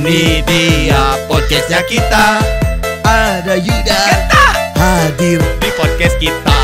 [0.00, 2.40] Ini dia podcastnya kita.
[3.04, 4.04] Ada Yuda.
[4.72, 6.60] Hadir di podcast kita.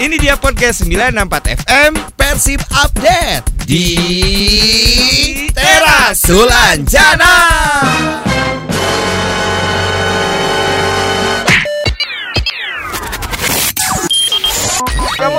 [0.00, 3.92] Ini dia podcast 964 FM Persib Update Di
[5.52, 7.36] Teras Sulanjana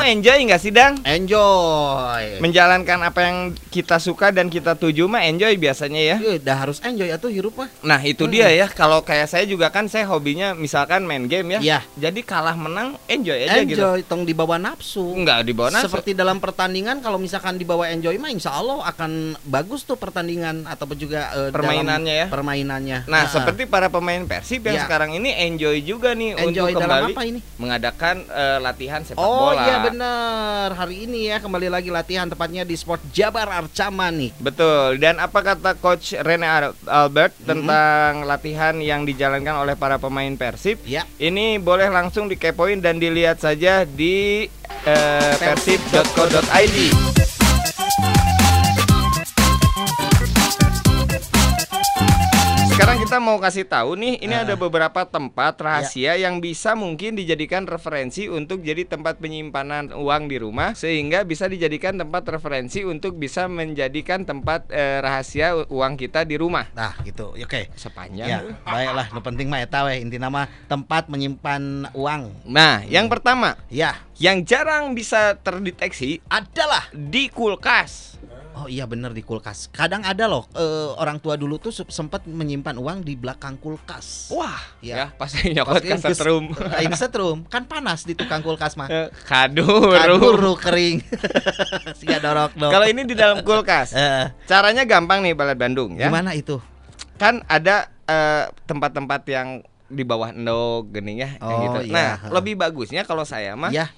[0.07, 0.97] enjoy nggak sih Dang?
[1.03, 2.39] Enjoy.
[2.39, 3.37] Menjalankan apa yang
[3.67, 7.53] kita suka dan kita tuju mah enjoy biasanya ya Ya, udah harus enjoy atau hirup
[7.55, 7.69] mah.
[7.81, 11.59] Nah itu dia ya Kalau kayak saya juga kan saya hobinya misalkan main game ya
[11.59, 11.79] Iya.
[11.99, 15.13] Jadi kalah menang enjoy aja gitu Enjoy, tong dibawa nafsu.
[15.13, 15.85] Enggak di bawah nafsu.
[15.87, 19.11] Seperti dalam pertandingan kalau misalkan dibawa enjoy mah insya Allah akan
[19.43, 22.27] bagus tuh pertandingan ataupun juga dalam Permainannya ya.
[22.27, 22.99] Permainannya.
[23.05, 24.83] Nah Ah, seperti para pemain Persib yang Iya.
[24.83, 27.39] sekarang ini enjoy juga nih enjoy untuk kembali apa ini?
[27.57, 29.61] mengadakan eh, latihan sepak Oh bola.
[29.61, 34.29] iya bener Hari ini ya kembali lagi latihan tepatnya di Sport Jabar Arca nih.
[34.37, 35.01] Betul.
[35.01, 36.45] Dan apa kata coach Rene
[36.85, 37.49] Albert Mm-hmm.
[37.49, 40.77] tentang latihan yang dijalankan oleh para pemain Persib?
[40.85, 41.07] Ya.
[41.17, 44.45] Ini boleh langsung dikepoin dan dilihat saja di
[44.85, 46.77] eh, persib.co.id.
[52.87, 54.47] Sekarang kita mau kasih tahu nih, ini Ah.
[54.47, 60.39] ada beberapa tempat rahasia yang bisa mungkin dijadikan referensi untuk jadi tempat penyimpanan uang di
[60.39, 66.39] rumah sehingga bisa dijadikan tempat referensi untuk bisa menjadikan tempat eh, rahasia uang kita di
[66.39, 66.71] rumah.
[66.71, 67.35] Nah gitu.
[67.35, 67.67] Oke.
[67.75, 68.23] Sepanjang.
[68.23, 72.31] Ya, baiklah, nu penting mah eta we inti nama tempat menyimpan uang.
[72.47, 78.15] Nah, yang pertama, Ya, yang jarang bisa terdeteksi adalah di kulkas.
[78.57, 79.69] Oh iya bener di kulkas.
[79.69, 84.29] Kadang ada loh eh, orang tua dulu tuh se- sempat menyimpan uang di belakang kulkas.
[84.29, 84.95] Wah, Ya.
[84.97, 86.49] ya, pasti nyokot ke setrum.
[86.81, 88.89] Ini setrum kan panas di tukang kulkas mah.
[88.89, 89.93] Eh, Kadur.
[89.93, 91.05] Kaduru kering.
[91.99, 92.71] Siga dorok dong.
[92.71, 93.93] Kalau ini di dalam kulkas.
[93.99, 96.07] Eh, Caranya gampang nih Balad Bandung ya.
[96.07, 96.57] gimana itu?
[97.15, 101.79] Kan ada eh, tempat-tempat yang di bawah endog gini ya Oh, gitu.
[101.85, 101.93] iya.
[101.93, 103.93] Nah, lebih bagusnya kalau saya mah Ya.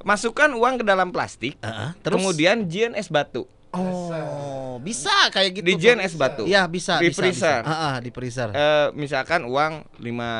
[0.00, 3.44] masukkan uang ke dalam plastik, Heeh, terus kemudian jian es batu.
[3.72, 5.66] Oh, bisa kayak gitu.
[5.68, 6.48] Di jian es batu.
[6.48, 7.60] Iya, bisa, Di bisa, freezer.
[7.62, 7.68] bisa.
[7.68, 8.48] Heeh, di freezer.
[8.52, 10.30] Eh, misalkan uang lima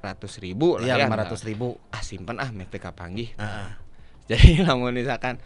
[0.00, 1.04] ratus ribu lah Iya, ya.
[1.04, 1.76] lima ratus ribu.
[1.92, 3.36] Ah simpen ah mete panggih.
[3.36, 3.68] Heeh.
[4.30, 5.36] Jadi lamun misalkan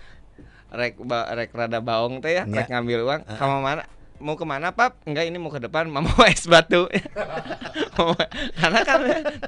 [0.71, 2.63] rek ba, rek rada baong teh ya, Ya.
[2.63, 3.83] rek ngambil uang, kamu mana?
[4.23, 4.97] Mau ke mana pap?
[5.05, 6.87] Enggak ini mau ke depan, mama mau es batu.
[7.99, 8.15] Mau-
[8.63, 8.99] karena kan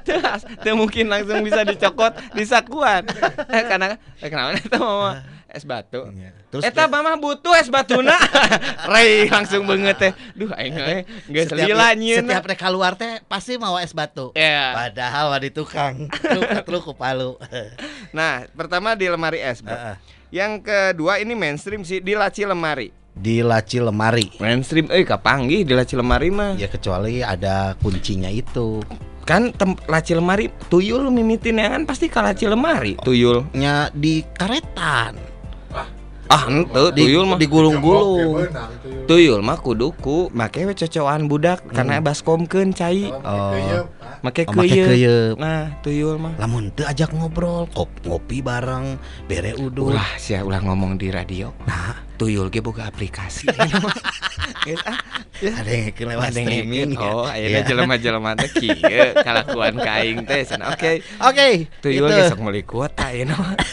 [0.03, 0.21] tuh,
[0.59, 3.07] tuh mungkin langsung bisa dicokot di sakuan.
[3.47, 6.11] Eh, karena eh, kenapa itu mama es batu?
[6.11, 6.35] Iya.
[6.51, 8.15] Terus Eta mama butuh es batuna.
[8.91, 10.11] Rey langsung banget teh.
[10.35, 10.95] Duh aing ge
[11.31, 12.23] geus setiap, lila nyieun.
[12.27, 14.35] setiap rek keluar teh pasti mau es batu.
[14.35, 14.75] Ya.
[14.75, 16.11] Padahal mah di tukang.
[16.67, 17.39] Terus ku palu.
[18.11, 19.73] Nah, pertama di lemari es, Bro.
[19.73, 19.95] Heeh.
[20.27, 22.91] Yang kedua ini mainstream sih di laci lemari.
[23.17, 24.29] Di laci lemari.
[24.37, 26.53] Mainstream, eh kapanggih di laci lemari mah.
[26.55, 28.79] Ya kecuali ada kuncinya itu.
[29.27, 33.43] Kan tem- laci lemari tuyul mimitin ya kan pasti ke laci lemari tuyul.
[33.51, 35.19] Nya di karetan.
[36.27, 37.39] Ah, ente Di, tuyul mah.
[37.39, 38.51] digulung-gulung.
[39.07, 43.07] Tuyul mah kuduku make we cocokan budak karena baskomkeun cai.
[43.11, 43.87] Oh,
[44.19, 45.35] Make Oh, keuyeuk.
[45.35, 46.33] Nah, tuyul mah.
[46.35, 49.91] lamun teu ajak ngobrol, kop- ngopi bareng, bere uduk.
[49.91, 51.53] Ulah sia ulah ngomong di radio.
[51.63, 53.45] Nah, tuyul ge boga aplikasi.
[54.63, 54.97] Geus, ah,
[55.37, 56.89] Ada yang kelewat ada yang streaming.
[56.91, 57.05] ngikut.
[57.05, 57.31] Oh, ya.
[57.31, 57.67] akhirnya Iya.
[57.67, 60.41] jelema-jelema teh kieu kalakuan ka aing teh.
[60.65, 60.91] Oke.
[61.19, 61.47] Oke,
[61.77, 62.17] Tuyul itu.
[62.17, 63.53] ge sok meuli kuota ya mah.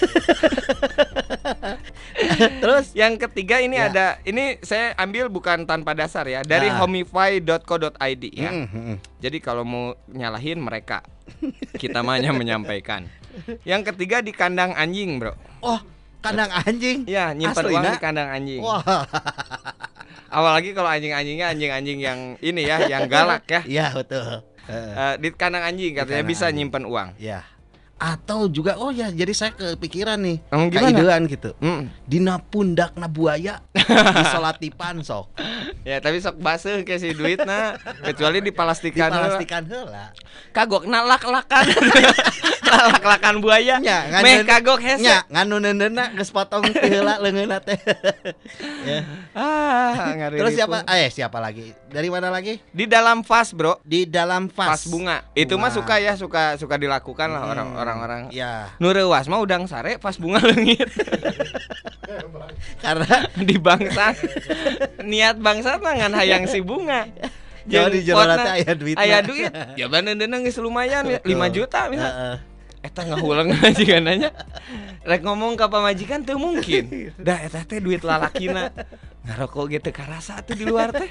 [2.63, 3.89] Terus Yang ketiga ini Ya.
[3.89, 6.81] ada ini saya ambil bukan tanpa dasar ya dari Nah.
[6.81, 8.51] homify.co.id ya.
[8.51, 8.97] Mm, mm, mm.
[9.19, 11.03] Jadi kalau mau nyalahin mereka
[11.75, 13.09] kita mah hanya menyampaikan.
[13.63, 15.35] Yang ketiga di kandang anjing, Bro.
[15.59, 15.81] Oh,
[16.21, 17.03] kandang anjing.
[17.05, 18.61] Ya, nyimpan uang di kandang anjing.
[18.61, 18.85] Wah.
[20.29, 23.63] Apalagi kalau anjing-anjingnya anjing-anjing yang ini ya, yang galak ya.
[23.65, 24.43] Iya, betul.
[24.65, 26.67] Eh, di kandang anjing katanya kandang bisa anjing.
[26.67, 27.09] nyimpan uang.
[27.19, 27.41] Ya.
[27.95, 30.37] Atau juga oh ya, jadi saya kepikiran nih.
[30.49, 30.91] Emang gimana?
[30.91, 31.51] Kaidean gitu.
[31.59, 31.83] Mm.
[32.05, 35.31] Dina pundakna buaya disolatipan sok.
[35.85, 39.13] Ya, tapi sok baseuh ke si duitna, kecuali dipalastikan.
[39.13, 40.17] Dipalastikan heula.
[40.49, 41.65] Kagok nalak-lakan.
[42.65, 43.77] Lak-lakan buaya.
[43.79, 45.05] Nya, Meh kagok hese.
[45.05, 47.77] Nya, nganu neundeuna geus potong heula leungeunna teh.
[48.83, 49.01] ya.
[49.37, 50.89] Ah, Terus siapa?
[50.89, 51.77] Eh, siapa lagi?
[51.87, 52.57] Dari mana lagi?
[52.73, 53.79] Di dalam vas, Bro.
[53.85, 54.81] Di dalam vas.
[54.81, 55.21] Vas bunga.
[55.37, 55.77] Itu mah Bunga.
[55.77, 58.33] suka ya, suka suka dilakukan lah Hmm, orang- orang-orang.
[58.33, 60.89] Ya, Nu reuwas mah udang sare pas bunga leungit.
[62.85, 63.17] karena
[63.49, 64.17] di bangsa.
[65.05, 67.05] Niat bangsa mah ngan hayang si bunga.
[67.71, 69.01] Jauh di Jeung jelema potna teh aya duitna.
[69.01, 69.53] Aya duit.
[69.81, 72.45] Ya bandeundeuna geus lumayan ya, 5 juta misal.
[72.85, 74.37] Eta ngahuleng majikananya.
[75.01, 77.17] Rek ngomong ka pamajikan teu mungkin.
[77.17, 78.69] Dah eta teh duit lalakina.
[79.25, 81.09] ngarokok gitu karasa tuh di luar teh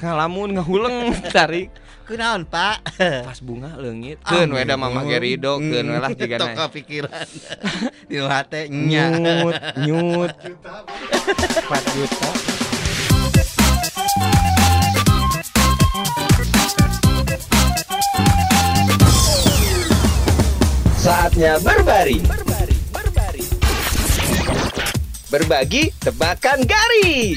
[0.00, 1.70] ngalamun ngahuleng tarik
[2.04, 2.84] Kunaon, Pak?
[3.00, 7.24] pas bunga leungit keun we da mama Gerido keun we lah jiga Tok na kepikiran.
[8.12, 9.08] Di hate nya.
[9.08, 9.56] nyut
[9.88, 12.28] nyut 4 juta
[21.04, 22.24] Saatnya berbaring.
[25.28, 27.36] Berbagi tebakan garis.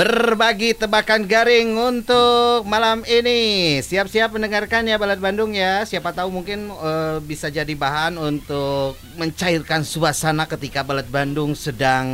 [0.00, 3.76] Berbagi tebakan garing untuk malam ini.
[3.84, 5.84] Siap-siap mendengarkan ya Balad Bandung ya.
[5.84, 12.08] Siapa tahu mungkin eh, bisa jadi bahan untuk mencairkan suasana ketika Balad Bandung sedang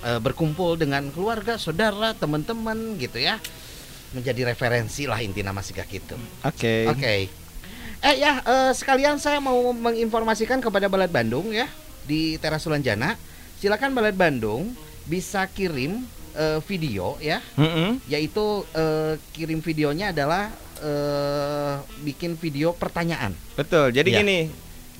[0.00, 3.36] eh, berkumpul dengan keluarga, saudara, teman-teman gitu ya.
[4.16, 6.16] Menjadi referensi lah inti nama sigah gitu.
[6.40, 6.88] Oke.
[6.88, 7.28] Oke.
[8.00, 11.68] Eh ya, eh, sekalian saya mau menginformasikan kepada Balad Bandung ya
[12.08, 13.12] di Teras Sulanjana.
[13.60, 14.72] Silakan Balad Bandung
[15.04, 17.98] bisa kirim eh, video ya, Mm-mm.
[18.06, 23.32] yaitu eh, kirim videonya adalah eh, bikin video pertanyaan.
[23.54, 23.90] Betul.
[23.90, 24.18] Jadi Iya.
[24.20, 24.38] gini,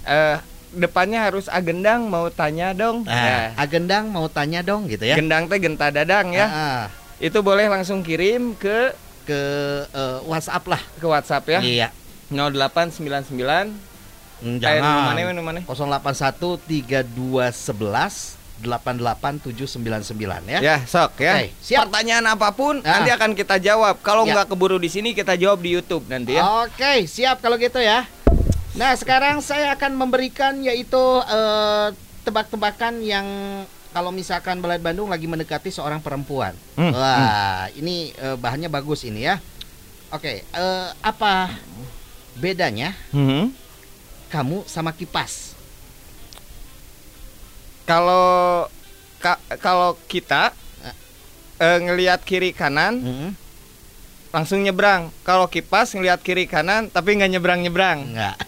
[0.03, 0.37] eh
[0.73, 3.05] depannya harus agendang mau tanya dong.
[3.05, 3.37] Nah, Ya.
[3.57, 5.15] Agendang mau tanya dong gitu ya.
[5.15, 6.47] Gendang teh genta dadang ya.
[6.47, 6.83] Ah, ah.
[7.17, 8.93] Itu boleh langsung kirim ke
[9.25, 9.41] ke
[9.89, 10.83] eh, WhatsApp lah.
[10.97, 11.61] ke WhatsApp ya.
[11.61, 11.89] Iya.
[12.29, 13.97] 0899
[14.37, 15.17] Hmm, eh, nu Jangan.
[15.17, 15.61] mana nu mana?
[15.65, 20.59] 081 3211 88799 ya.
[20.59, 21.35] Ya, sok ya.
[21.39, 21.89] Oke, siap.
[21.89, 22.99] Pertanyaan apa pun Ah.
[22.99, 24.01] nanti akan kita jawab.
[24.01, 24.33] Kalau Ya.
[24.33, 26.43] nggak keburu di sini kita jawab di YouTube nanti ya.
[26.63, 28.05] Oke, siap kalau gitu ya.
[28.73, 31.89] Nah, sekarang saya akan memberikan yaitu eh,
[32.23, 33.27] tebak-tebakan yang
[33.91, 36.53] kalau misalkan Balad Bandung lagi mendekati seorang perempuan.
[36.75, 39.41] Hmm, Wah, ini eh, bahannya bagus ini ya.
[40.09, 41.57] Oke, eh, apa
[42.35, 43.49] bedanya Mhm.
[44.29, 45.56] kamu sama kipas?
[47.87, 48.67] Kalau
[49.17, 50.51] ka- kalau kita
[51.57, 53.31] eh, ngelihat kiri kanan Hmm,
[54.29, 55.09] langsung nyebrang.
[55.23, 57.99] Kalau kipas ngelihat kiri kanan tapi nggak nyebrang nyebrang.
[58.05, 58.37] enggak.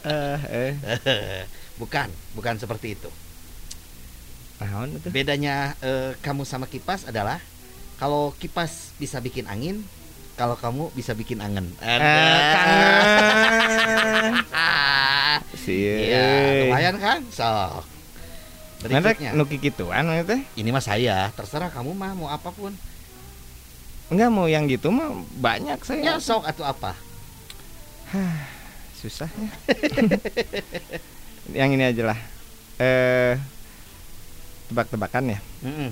[0.00, 0.72] Eh, eh.
[1.80, 3.12] bukan, bukan seperti itu.
[4.58, 5.12] Naon itu?
[5.12, 7.36] Bedanya eh, kamu sama kipas adalah
[7.96, 9.84] kalau kipas bisa bikin angin,
[10.34, 11.68] kalau kamu bisa bikin angen.
[11.84, 12.92] Eh, kangen.
[15.54, 15.76] Si.
[15.76, 17.20] Iya, lumayan kan?
[17.30, 17.84] Sok.
[18.80, 19.36] Berikutnya.
[19.36, 20.40] nu kikituan teh.
[20.56, 22.72] Ini mah saya, terserah kamu mah mau apa pun.
[24.10, 26.02] Enggak mau yang gitu mah banyak saya.
[26.02, 26.96] Ya sok atau apa?
[28.98, 29.52] Susahnya.
[31.58, 32.18] yang ini aja lah.
[32.80, 33.38] Eh
[34.72, 35.38] tebak-tebakan ya.
[35.66, 35.90] Mm-mm.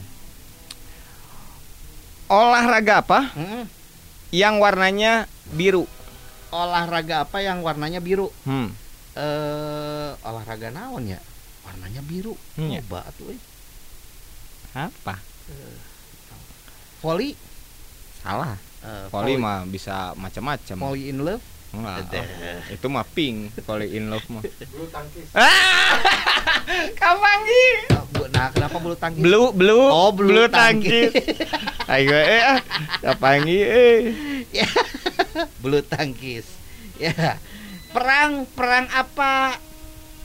[2.29, 3.65] Olahraga apa Mm-mm.
[4.31, 5.85] yang warnanya biru?
[6.51, 8.33] Olahraga apa yang warnanya biru?
[8.47, 8.73] Hmm.
[9.19, 11.19] Eh, olahraga naon ya?
[11.67, 12.39] Warnanya biru.
[12.55, 12.81] Hmm, ya.
[12.81, 13.35] Coba tuh.
[13.35, 13.41] eh.
[14.73, 15.19] Apa?
[17.01, 17.35] Volley.
[18.21, 18.55] Salah.
[18.79, 20.77] Eh, Volley mah bisa macam-macam.
[20.79, 21.43] Volley in love.
[21.69, 22.09] Enggak.
[22.09, 22.21] Ada.
[22.71, 24.41] Itu mah pink, volley in love mah.
[25.35, 25.99] Ah!
[27.01, 27.67] Kapangi?
[27.91, 29.19] Ah, bu- Nah, kenapa bulu tangkis?
[29.19, 31.11] Blue, blue, Oh, bulu tangkis.
[31.89, 32.61] Ayo eh ah,
[33.03, 33.99] kapangi eh.
[35.63, 36.45] bulu tangkis.
[36.97, 37.13] Ya.
[37.15, 37.37] Perang
[37.93, 39.57] perang apa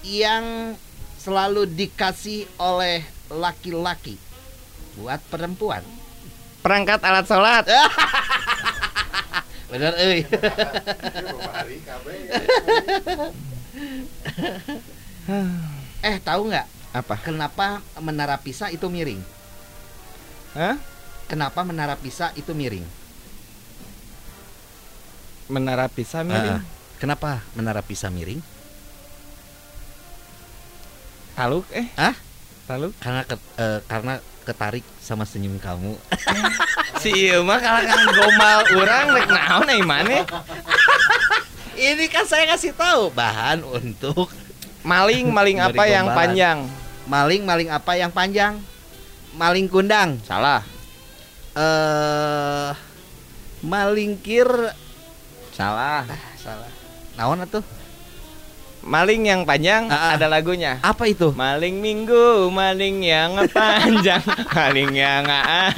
[0.03, 0.75] yang
[1.15, 4.19] selalu dikasih oleh laki-laki
[4.99, 5.79] buat perempuan?
[6.63, 7.67] Perangkat alat sholat.
[9.71, 10.21] Bener euy.
[16.03, 17.17] eh, tahu nggak Apa?
[17.23, 19.23] kenapa menara Pisa itu miring?
[20.53, 20.77] Hah?
[21.25, 22.85] Kenapa menara Pisa itu miring?
[25.49, 26.61] Menara Pisa miring.
[26.61, 26.72] Ah,
[27.03, 28.39] kenapa menara Pisa miring?
[31.35, 31.91] Taluk eh?
[31.99, 32.15] Hah?
[32.63, 32.95] Taluk?
[33.03, 35.99] Karena ke- eh, karena ketarik sama senyum kamu.
[37.03, 40.23] Si ieu mah kalangan gomal urang rek naon ai maneh?
[41.75, 44.31] Ini kan saya kasih tahu bahan untuk
[44.87, 46.31] Maling, maling apa yang gombalan.
[46.31, 46.59] panjang?
[47.03, 48.63] maling-maling apa yang panjang?
[49.35, 50.23] Maling kundang.
[50.23, 50.63] Salah.
[51.59, 52.71] Eh
[53.59, 54.47] malingkir
[55.51, 56.07] Salah.
[56.39, 56.71] salah.
[57.13, 57.61] Naon atuh?
[58.83, 60.17] Maling yang panjang ah.
[60.17, 60.81] ada lagunya.
[60.83, 61.31] Apa itu?
[61.31, 64.19] Maling minggu, maling yang panjang,
[64.57, 65.23] maling yang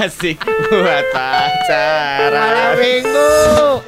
[0.01, 2.79] asik buat pacaran.
[2.81, 3.29] minggu.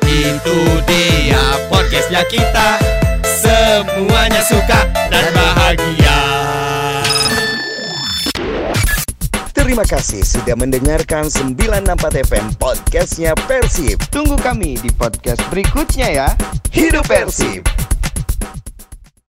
[0.05, 2.77] Itu dia podcastnya kita
[3.25, 6.06] Semuanya suka dan bahagia
[9.77, 14.01] Terima kasih sudah mendengarkan 94 FM podcastnya Persib.
[14.09, 16.27] Tunggu kami di podcast berikutnya ya.
[16.73, 17.86] Hidup Persib!